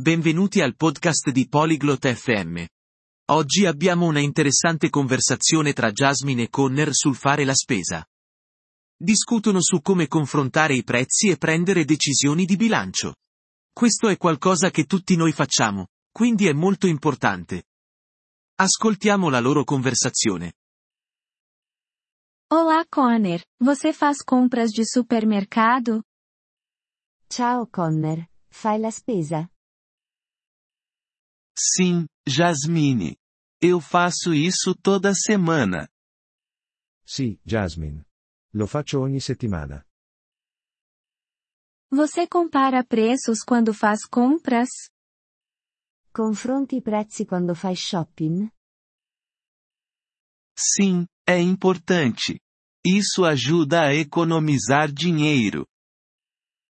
Benvenuti 0.00 0.60
al 0.60 0.76
podcast 0.76 1.32
di 1.32 1.48
Polyglot 1.48 2.06
FM. 2.06 2.64
Oggi 3.32 3.66
abbiamo 3.66 4.06
una 4.06 4.20
interessante 4.20 4.90
conversazione 4.90 5.72
tra 5.72 5.90
Jasmine 5.90 6.42
e 6.42 6.48
Conner 6.50 6.90
sul 6.92 7.16
fare 7.16 7.44
la 7.44 7.52
spesa. 7.52 8.06
Discutono 8.96 9.60
su 9.60 9.80
come 9.80 10.06
confrontare 10.06 10.76
i 10.76 10.84
prezzi 10.84 11.30
e 11.30 11.36
prendere 11.36 11.84
decisioni 11.84 12.44
di 12.44 12.54
bilancio. 12.54 13.16
Questo 13.72 14.06
è 14.06 14.16
qualcosa 14.16 14.70
che 14.70 14.84
tutti 14.84 15.16
noi 15.16 15.32
facciamo, 15.32 15.88
quindi 16.12 16.46
è 16.46 16.52
molto 16.52 16.86
importante. 16.86 17.64
Ascoltiamo 18.54 19.28
la 19.28 19.40
loro 19.40 19.64
conversazione. 19.64 20.52
Olá, 22.52 22.84
Conner. 22.88 23.42
Você 23.64 23.92
faz 23.92 24.22
compras 24.22 24.70
de 24.70 24.86
supermercado? 24.86 26.04
Ciao 27.26 27.66
Conner, 27.66 28.30
fai 28.48 28.78
la 28.78 28.92
spesa? 28.92 29.50
Sim, 31.58 32.06
Jasmine. 32.26 33.18
Eu 33.60 33.80
faço 33.80 34.32
isso 34.32 34.74
toda 34.74 35.12
semana. 35.12 35.88
Sì, 37.04 37.40
Jasmine. 37.44 38.04
Lo 38.54 38.66
faccio 38.66 39.00
ogni 39.00 39.20
settimana. 39.20 39.84
Você 41.90 42.28
compara 42.28 42.84
preços 42.84 43.42
quando 43.42 43.74
faz 43.74 44.06
compras? 44.06 44.68
Confronti 46.12 46.76
i 46.76 46.82
prezzi 46.82 47.24
quando 47.24 47.54
fai 47.54 47.74
shopping? 47.74 48.50
Sim, 50.56 51.06
é 51.26 51.40
importante. 51.40 52.40
Isso 52.84 53.24
ajuda 53.24 53.86
a 53.86 53.94
economizar 53.94 54.92
dinheiro. 54.92 55.66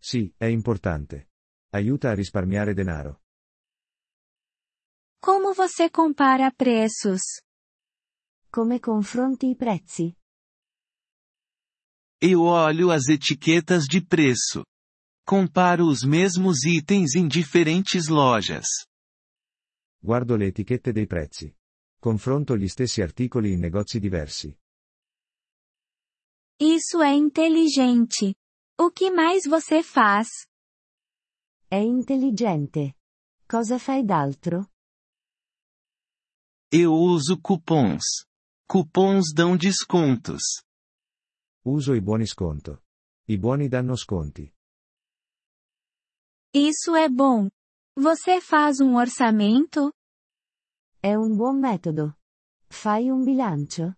Sì, 0.00 0.32
è 0.36 0.46
importante. 0.46 1.30
Aiuta 1.72 2.10
a 2.10 2.14
risparmiare 2.14 2.74
denaro. 2.74 3.23
Como 5.24 5.54
você 5.54 5.88
compara 5.88 6.52
preços? 6.52 7.22
Come 8.52 8.78
confronti 8.78 9.46
i 9.46 9.56
prezzi? 9.56 10.14
Eu 12.20 12.42
olho 12.42 12.90
as 12.90 13.08
etiquetas 13.08 13.84
de 13.84 14.04
preço. 14.04 14.62
Comparo 15.26 15.86
os 15.86 16.02
mesmos 16.02 16.66
itens 16.66 17.14
em 17.14 17.26
diferentes 17.26 18.06
lojas. 18.08 18.66
Guardo 20.02 20.36
le 20.36 20.48
etichette 20.48 20.92
dei 20.92 21.06
prezzi. 21.06 21.56
Confronto 21.98 22.54
gli 22.54 22.68
stessi 22.68 23.00
articoli 23.00 23.54
in 23.54 23.60
negozi 23.60 23.98
diversi. 23.98 24.54
Isso 26.60 27.00
é 27.00 27.14
inteligente. 27.14 28.34
O 28.78 28.90
que 28.90 29.10
mais 29.10 29.46
você 29.46 29.82
faz? 29.82 30.28
È 31.70 31.78
intelligente. 31.78 32.94
Cosa 33.48 33.78
fai 33.78 34.04
d'altro? 34.04 34.73
Eu 36.76 36.92
uso 36.92 37.40
cupons. 37.40 38.02
Cupons 38.68 39.32
dão 39.32 39.56
descontos. 39.56 40.42
Uso 41.64 41.94
i 41.94 42.00
buoni 42.00 42.26
sconto. 42.26 42.82
I 43.28 43.38
buoni 43.38 43.68
danno 43.68 43.96
sconti. 43.96 44.52
Isso 46.52 46.96
é 46.96 47.08
bom. 47.08 47.48
Você 47.96 48.40
faz 48.40 48.80
um 48.80 48.96
orçamento? 48.96 49.92
È 51.00 51.14
un 51.14 51.36
buon 51.36 51.60
metodo. 51.60 52.16
Fai 52.68 53.08
un 53.08 53.22
bilancio? 53.24 53.94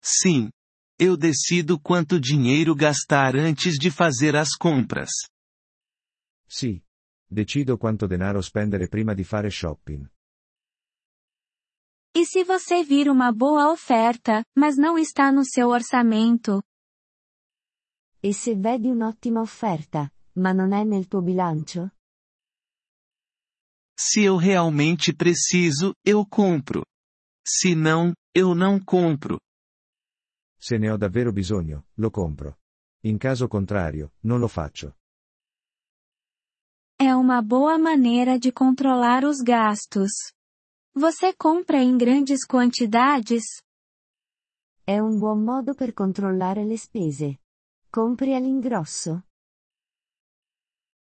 Sim. 0.00 0.48
Eu 0.96 1.16
decido 1.16 1.80
quanto 1.80 2.20
dinheiro 2.20 2.76
gastar 2.76 3.34
antes 3.34 3.78
de 3.80 3.90
fazer 3.90 4.36
as 4.36 4.54
compras. 4.54 5.10
Sì. 6.46 6.80
Decido 7.28 7.76
quanto 7.76 8.06
denaro 8.06 8.40
spendere 8.40 8.86
prima 8.86 9.12
di 9.12 9.24
fare 9.24 9.50
shopping. 9.50 10.08
E 12.14 12.24
se 12.24 12.42
você 12.44 12.82
vir 12.82 13.08
uma 13.08 13.30
boa 13.32 13.70
oferta, 13.70 14.44
mas 14.56 14.76
não 14.76 14.98
está 14.98 15.30
no 15.30 15.44
seu 15.44 15.68
orçamento? 15.68 16.62
E 18.22 18.32
se 18.32 18.54
vedi 18.54 18.88
un'ottima 18.90 19.40
offerta, 19.40 20.10
ma 20.36 20.52
non 20.52 20.72
è 20.72 20.84
nel 20.84 21.06
tuo 21.06 21.22
bilancio? 21.22 21.90
Se 23.96 24.22
eu 24.22 24.36
realmente 24.36 25.12
preciso, 25.12 25.92
eu 26.04 26.24
compro. 26.26 26.84
Se 27.46 27.74
não, 27.74 28.12
eu 28.34 28.54
não 28.54 28.78
compro. 28.80 29.38
Se 30.58 30.78
ne 30.78 30.90
ho 30.90 30.96
davvero 30.96 31.32
bisogno, 31.32 31.86
lo 31.96 32.10
compro. 32.10 32.58
In 33.04 33.16
caso 33.18 33.48
contrario, 33.48 34.12
non 34.22 34.40
lo 34.40 34.48
faccio. 34.48 34.94
É 37.00 37.14
uma 37.14 37.40
boa 37.40 37.78
maneira 37.78 38.38
de 38.38 38.50
controlar 38.50 39.24
os 39.24 39.40
gastos. 39.40 40.10
Você 41.00 41.32
compra 41.32 41.80
em 41.80 41.96
grandes 41.96 42.44
quantidades? 42.44 43.44
È 44.84 44.98
un 44.98 45.16
buon 45.16 45.44
modo 45.44 45.72
per 45.72 45.92
controllare 45.92 46.64
le 46.64 46.76
spese. 46.76 47.38
Compri 47.88 48.34
all'ingrosso? 48.34 49.22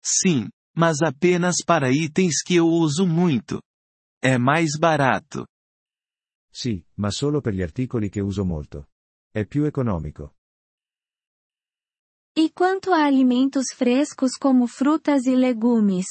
Sim, 0.00 0.48
mas 0.76 1.02
apenas 1.02 1.64
para 1.64 1.90
itens 1.90 2.40
que 2.40 2.54
eu 2.54 2.68
uso 2.68 3.04
muito. 3.04 3.60
É 4.22 4.38
mais 4.38 4.78
barato. 4.78 5.44
Sì, 6.52 6.86
ma 6.94 7.10
solo 7.10 7.40
per 7.40 7.54
gli 7.54 7.62
articoli 7.62 8.08
che 8.08 8.20
uso 8.20 8.44
molto. 8.44 8.90
È 9.32 9.44
più 9.44 9.64
economico. 9.64 10.36
E 12.32 12.52
quanto 12.52 12.92
a 12.92 13.04
alimentos 13.04 13.74
frescos 13.74 14.36
como 14.38 14.68
frutas 14.68 15.26
e 15.26 15.34
legumes? 15.34 16.06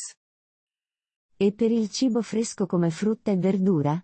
E 1.43 1.51
per 1.51 1.71
il 1.71 1.89
cibo 1.89 2.21
fresco 2.21 2.65
come 2.65 2.89
frutta 2.89 3.29
e 3.29 3.35
verdura? 3.35 4.01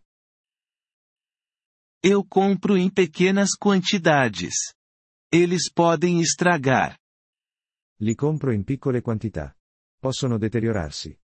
Eu 2.03 2.25
compro 2.27 2.75
em 2.75 2.91
pequenas 2.91 3.55
quantidades. 3.57 4.75
Eles 5.31 5.71
podem 5.71 6.19
estragar. 6.19 6.99
Li 8.01 8.13
compro 8.13 8.51
in 8.51 8.65
piccole 8.65 9.01
quantità. 9.01 9.55
Possono 10.01 10.37
deteriorarsi. 10.37 11.17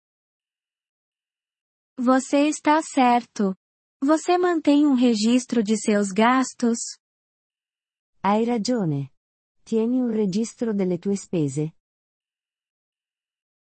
Você 1.98 2.48
está 2.48 2.80
certo. 2.80 3.54
Você 4.02 4.38
mantém 4.38 4.86
um 4.86 4.94
registro 4.94 5.62
de 5.62 5.76
seus 5.76 6.12
gastos? 6.12 6.78
Hai 8.22 8.42
ragione. 8.46 9.12
Tieni 9.64 10.00
un 10.00 10.10
registro 10.10 10.72
delle 10.72 10.96
tue 10.96 11.16
spese? 11.16 11.74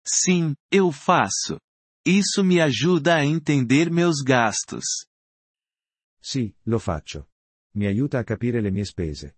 Sim, 0.05 0.57
eu 0.73 0.91
faço. 0.91 1.61
Isso 2.05 2.43
me 2.43 2.61
ajuda 2.61 3.17
a 3.17 3.25
entender 3.25 3.91
meus 3.91 4.23
gastos. 4.23 5.07
Sì, 6.21 6.55
lo 6.65 6.79
faccio. 6.79 7.29
Mi 7.75 7.87
aiuta 7.87 8.19
a 8.19 8.25
capire 8.25 8.61
le 8.61 8.71
mie 8.71 8.85
spese. 8.85 9.37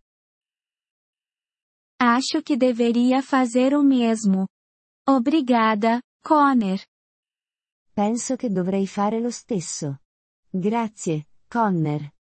Acho 2.00 2.42
que 2.42 2.56
deveria 2.56 3.22
fazer 3.22 3.74
o 3.74 3.82
mesmo. 3.82 4.48
Obrigada, 5.06 6.02
Conner. 6.22 6.82
Penso 7.94 8.36
che 8.36 8.50
dovrei 8.50 8.86
fare 8.86 9.20
lo 9.20 9.30
stesso. 9.30 10.00
Grazie, 10.50 11.28
Conner. 11.48 12.12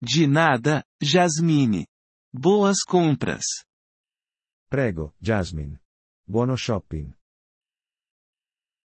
De 0.00 0.26
nada, 0.26 0.84
Jasmine. 0.98 1.86
Boas 2.30 2.82
compras. 2.82 3.64
Prego, 4.68 5.14
Jasmine. 5.18 5.80
Buono 6.24 6.56
shopping. 6.56 7.17